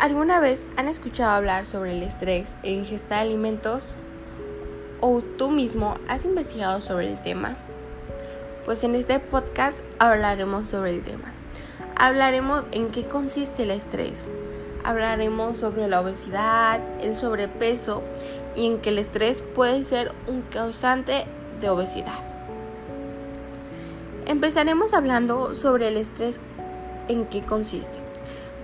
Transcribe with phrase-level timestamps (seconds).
[0.00, 3.96] ¿Alguna vez han escuchado hablar sobre el estrés e ingesta de alimentos?
[4.98, 7.58] ¿O tú mismo has investigado sobre el tema?
[8.64, 11.34] Pues en este podcast hablaremos sobre el tema.
[11.96, 14.24] Hablaremos en qué consiste el estrés.
[14.84, 18.02] Hablaremos sobre la obesidad, el sobrepeso
[18.56, 21.26] y en que el estrés puede ser un causante
[21.60, 22.20] de obesidad.
[24.24, 26.40] Empezaremos hablando sobre el estrés
[27.08, 28.09] en qué consiste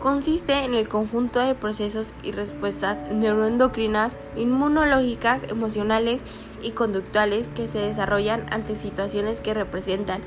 [0.06, 6.22] consiste en el conjunto de procesos y respuestas neuroendocrinas, inmunológicas, emocionales
[6.62, 10.20] y conductuales que se desarrollan ante situaciones que representan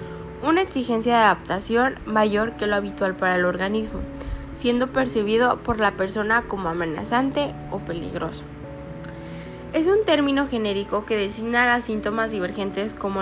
[0.43, 4.01] una exigencia de adaptación mayor que lo habitual para el organismo,
[4.51, 8.43] siendo percibido por la persona como amenazante o peligroso.
[9.71, 13.21] Es un término genérico que designa síntomas divergentes como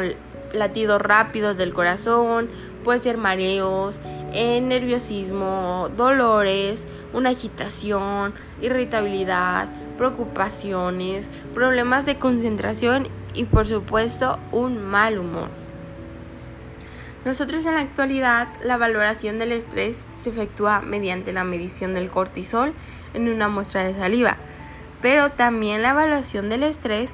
[0.53, 2.49] latidos rápidos del corazón,
[2.83, 3.99] puede ser mareos,
[4.37, 15.49] nerviosismo, dolores, una agitación, irritabilidad, preocupaciones, problemas de concentración y por supuesto un mal humor.
[17.25, 22.73] Nosotros en la actualidad la valoración del estrés se efectúa mediante la medición del cortisol
[23.13, 24.37] en una muestra de saliva,
[25.01, 27.11] pero también la evaluación del estrés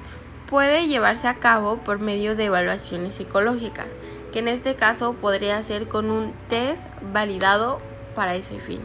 [0.48, 3.88] puede llevarse a cabo por medio de evaluaciones psicológicas,
[4.34, 6.82] que en este caso podría ser con un test
[7.14, 7.80] validado
[8.16, 8.80] para ese fin.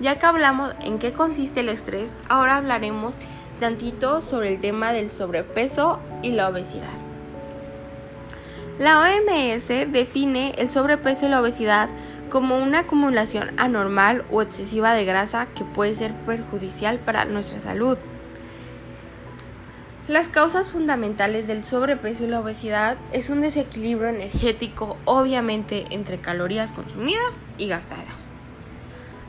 [0.00, 3.16] Ya que hablamos en qué consiste el estrés, ahora hablaremos
[3.60, 6.86] tantito sobre el tema del sobrepeso y la obesidad.
[8.78, 11.88] La OMS define el sobrepeso y la obesidad
[12.30, 17.98] como una acumulación anormal o excesiva de grasa que puede ser perjudicial para nuestra salud.
[20.08, 26.72] Las causas fundamentales del sobrepeso y la obesidad es un desequilibrio energético obviamente entre calorías
[26.72, 28.24] consumidas y gastadas.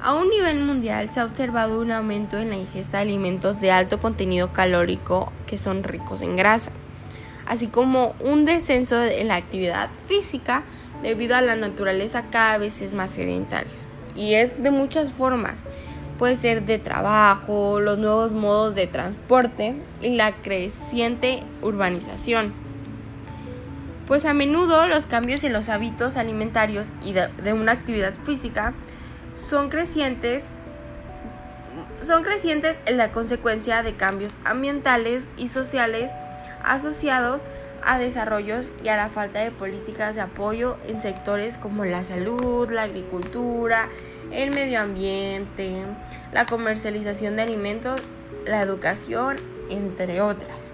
[0.02, 3.72] A un nivel mundial se ha observado un aumento en la ingesta de alimentos de
[3.72, 6.72] alto contenido calórico que son ricos en grasa,
[7.46, 10.64] así como un descenso en la actividad física
[11.04, 13.74] debido a la naturaleza cada vez más sedentaria.
[14.16, 15.66] Y es de muchas formas
[16.20, 22.54] puede ser de trabajo, los nuevos modos de transporte y la creciente urbanización.
[24.06, 28.74] Pues a menudo los cambios en los hábitos alimentarios y de, una actividad física
[29.34, 30.44] son crecientes
[32.02, 36.12] son crecientes en la consecuencia de cambios ambientales y sociales
[36.64, 37.42] asociados
[37.84, 42.70] a desarrollos y a la falta de políticas de apoyo en sectores como la salud,
[42.72, 43.90] la agricultura,
[44.32, 45.86] el medio ambiente,
[46.32, 48.02] la comercialización de alimentos,
[48.46, 49.38] la educación,
[49.70, 50.72] entre otras.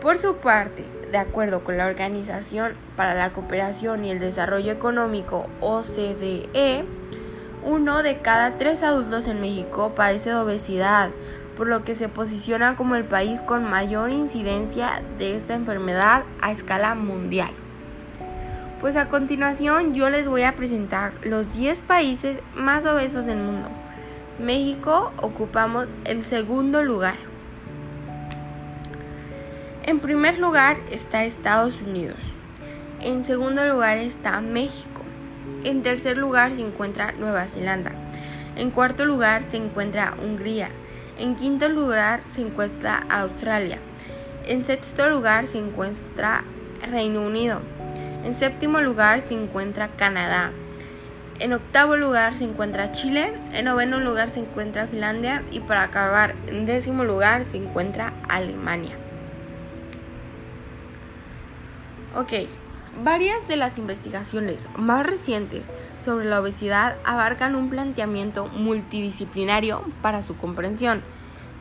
[0.00, 5.48] Por su parte, de acuerdo con la Organización para la Cooperación y el Desarrollo Económico
[5.60, 6.84] OCDE,
[7.64, 11.10] uno de cada tres adultos en México padece de obesidad,
[11.56, 16.52] por lo que se posiciona como el país con mayor incidencia de esta enfermedad a
[16.52, 17.50] escala mundial.
[18.80, 23.68] Pues a continuación yo les voy a presentar los 10 países más obesos del mundo.
[24.38, 27.16] México ocupamos el segundo lugar.
[29.84, 32.18] En primer lugar está Estados Unidos.
[33.00, 35.02] En segundo lugar está México.
[35.64, 37.90] En tercer lugar se encuentra Nueva Zelanda.
[38.54, 40.70] En cuarto lugar se encuentra Hungría.
[41.18, 43.80] En quinto lugar se encuentra Australia.
[44.46, 46.44] En sexto lugar se encuentra
[46.88, 47.60] Reino Unido.
[48.24, 50.52] En séptimo lugar se encuentra Canadá.
[51.40, 53.32] En octavo lugar se encuentra Chile.
[53.52, 55.44] En noveno lugar se encuentra Finlandia.
[55.52, 58.96] Y para acabar, en décimo lugar se encuentra Alemania.
[62.16, 62.32] Ok,
[63.04, 65.70] varias de las investigaciones más recientes
[66.02, 71.02] sobre la obesidad abarcan un planteamiento multidisciplinario para su comprensión,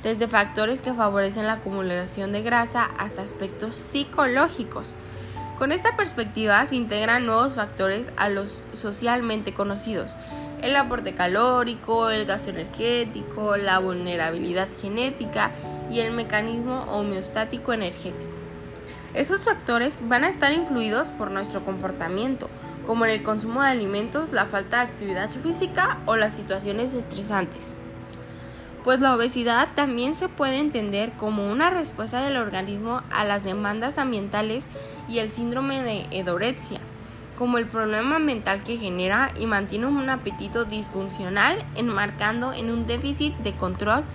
[0.01, 4.93] desde factores que favorecen la acumulación de grasa hasta aspectos psicológicos.
[5.57, 10.11] Con esta perspectiva se integran nuevos factores a los socialmente conocidos,
[10.61, 15.49] el aporte calórico, el gasto energético, la vulnerabilidad genética
[15.89, 18.35] y el mecanismo homeostático energético.
[19.15, 22.49] Esos factores van a estar influidos por nuestro comportamiento,
[22.85, 27.73] como en el consumo de alimentos, la falta de actividad física o las situaciones estresantes
[28.87, 33.97] pues la obesidad también se puede entender como una respuesta del organismo a las demandas
[33.97, 34.63] ambientales
[35.09, 36.79] y el síndrome de edorexia,
[37.37, 43.35] como el problema mental que genera y mantiene un apetito disfuncional enmarcando en un déficit
[43.39, 44.05] de control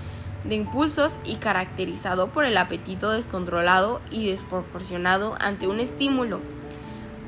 [0.45, 6.41] de impulsos y caracterizado por el apetito descontrolado y desproporcionado ante un estímulo,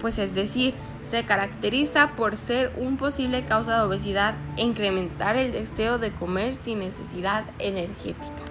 [0.01, 0.73] pues es decir,
[1.11, 6.55] Se caracteriza por ser un posible causa de obesidad e incrementar el deseo de comer
[6.55, 8.45] sin necesidad energética.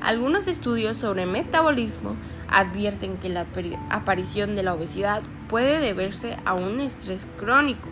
[0.00, 2.16] Algunos estudios sobre metabolismo
[2.48, 3.46] advierten que la
[3.90, 7.88] aparición de la obesidad puede deberse a un estrés crónico.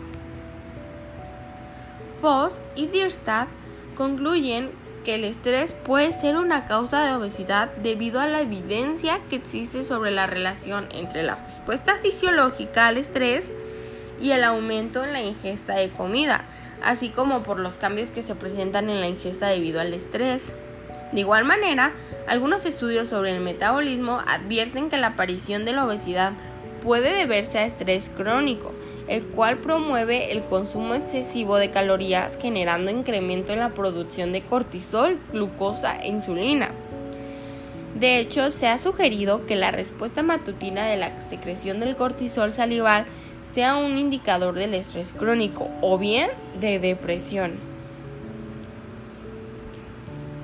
[2.21, 3.49] Voss y Dierstadt
[3.95, 4.71] concluyen
[5.03, 9.83] que el estrés puede ser una causa de obesidad debido a la evidencia que existe
[9.83, 13.45] sobre la relación entre la respuesta fisiológica al estrés
[14.21, 16.45] y el aumento en la ingesta de comida,
[16.83, 20.53] así como por los cambios que se presentan en la ingesta debido al estrés.
[21.11, 21.93] De igual manera,
[22.27, 26.33] algunos estudios sobre el metabolismo advierten que la aparición de la obesidad
[26.81, 28.73] puede deberse a estrés crónico,
[29.07, 35.19] el cual promueve el consumo excesivo de calorías generando incremento en la producción de cortisol,
[35.31, 36.71] glucosa e insulina.
[37.95, 43.05] De hecho, se ha sugerido que la respuesta matutina de la secreción del cortisol salival
[43.53, 47.53] sea un indicador del estrés crónico o bien de depresión.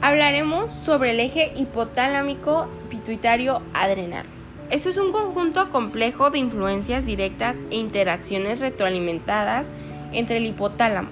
[0.01, 4.25] Hablaremos sobre el eje hipotalámico pituitario adrenal.
[4.69, 9.67] Esto es un conjunto complejo de influencias directas e interacciones retroalimentadas
[10.13, 11.09] entre el hipotálamo,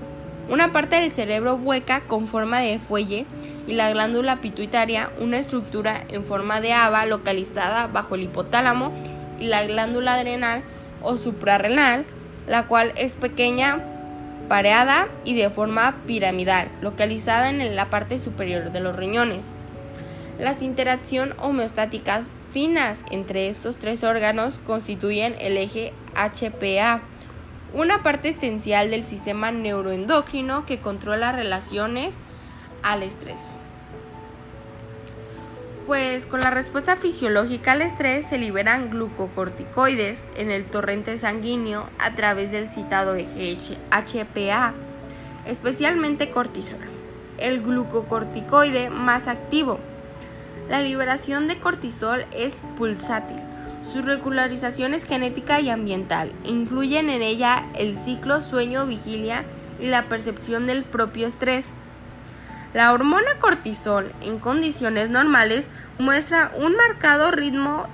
[0.50, 3.26] una parte del cerebro hueca con forma de fuelle,
[3.68, 8.92] y la glándula pituitaria, una estructura en forma de haba localizada bajo el hipotálamo,
[9.40, 10.64] y la glándula adrenal
[11.02, 12.06] o suprarrenal,
[12.48, 13.84] la cual es pequeña,
[14.48, 19.42] pareada y de forma piramidal, localizada en la parte superior de los riñones.
[20.40, 27.02] Las interacciones homeostáticas finas entre estos tres órganos constituyen el eje HPA,
[27.74, 32.16] una parte esencial del sistema neuroendocrino que controla relaciones
[32.82, 33.42] al estrés.
[35.90, 42.14] Pues con la respuesta fisiológica al estrés se liberan glucocorticoides en el torrente sanguíneo a
[42.14, 43.58] través del citado eje
[43.90, 44.76] HPA,
[45.48, 46.78] especialmente cortisol,
[47.40, 49.80] el glucocorticoide más activo
[50.70, 53.40] la liberación de cortisol es pulsátil.
[53.82, 56.32] Su regularización es genética y ambiental.
[56.44, 59.44] Influyen en ella el ciclo sueño-vigilia
[59.80, 61.66] y la percepción del propio estrés.
[62.76, 65.68] La hormona cortisol en condiciones normales
[66.00, 67.88] muestra un marcado ritmo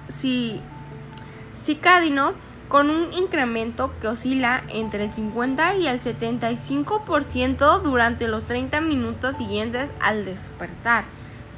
[1.54, 2.34] cicadino
[2.70, 9.36] con un incremento que oscila entre el 50 y el 75% durante los 30 minutos
[9.36, 11.06] siguientes al despertar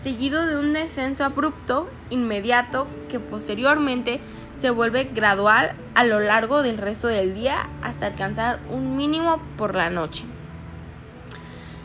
[0.02, 4.22] seguido de un descenso abrupto, inmediato, que posteriormente
[4.56, 9.76] se vuelve gradual a lo largo del resto del día hasta alcanzar un mínimo por
[9.76, 10.24] la noche.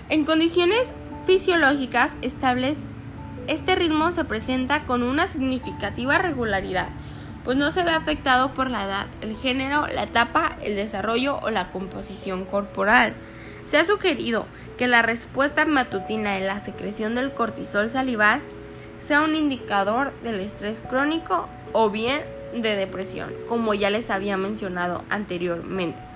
[0.09, 0.93] En condiciones
[1.27, 2.79] fisiológicas estables,
[3.47, 6.89] este ritmo se presenta con una significativa regularidad,
[7.45, 11.51] pues no se ve afectado por la edad, el género, la etapa, el desarrollo o
[11.51, 13.15] la composición corporal.
[13.67, 14.47] Se ha sugerido
[14.79, 18.41] que la respuesta matutina en la secreción del cortisol salivar
[18.99, 22.23] sea un indicador del estrés crónico o bien
[22.55, 26.12] de depresión, como ya les había mencionado anteriormente.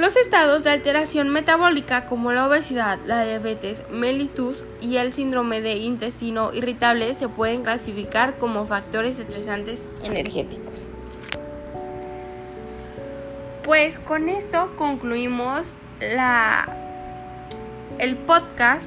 [0.00, 5.76] Los estados de alteración metabólica como la obesidad, la diabetes mellitus y el síndrome de
[5.76, 10.84] intestino irritable se pueden clasificar como factores estresantes energéticos.
[13.62, 15.66] Pues con esto concluimos
[16.00, 16.74] la
[17.98, 18.86] el podcast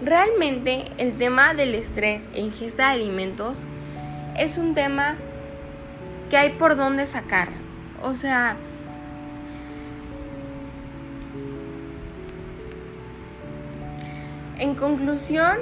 [0.00, 3.60] Realmente el tema del estrés e ingesta de alimentos
[4.36, 5.16] es un tema
[6.30, 7.48] que hay por dónde sacar.
[8.02, 8.56] O sea,
[14.58, 15.58] en conclusión,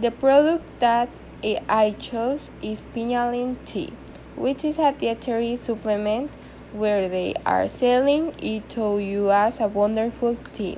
[0.00, 1.08] The product that
[1.42, 3.92] I chose is Pinalin tea,
[4.36, 6.30] which is a dietary supplement
[6.74, 10.76] where they are selling it to you as a wonderful tea,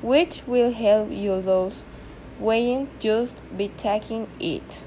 [0.00, 1.84] which will help you lose
[2.40, 4.82] weight just by taking it.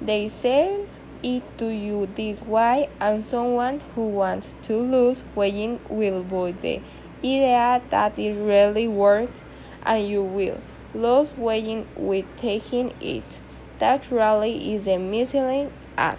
[0.00, 0.86] They sell
[1.22, 6.82] it to you this way, and someone who wants to lose weight will buy the
[7.18, 9.44] idea that it really works,
[9.82, 10.60] and you will
[10.94, 13.40] lose weight with taking it.
[13.78, 16.18] That really is a misleading ad.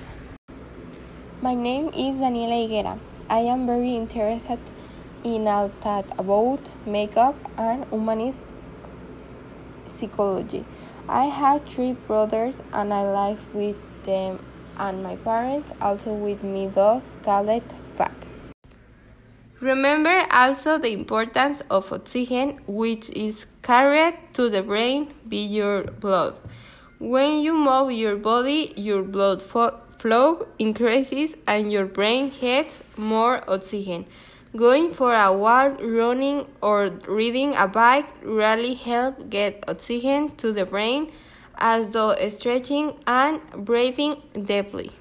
[1.42, 3.00] My name is Daniela Higuera.
[3.32, 4.60] I am very interested
[5.24, 8.42] in all that about makeup and humanist
[9.88, 10.66] psychology.
[11.08, 14.44] I have three brothers and I live with them
[14.76, 17.64] and my parents, also with my dog called
[17.96, 18.14] Fat.
[19.62, 26.38] Remember also the importance of oxygen, which is carried to the brain by your blood.
[27.00, 29.42] When you move your body, your blood
[30.02, 34.06] flow increases and your brain gets more oxygen.
[34.56, 40.66] Going for a walk, running, or riding a bike really help get oxygen to the
[40.66, 41.12] brain,
[41.56, 44.92] as though stretching and breathing deeply.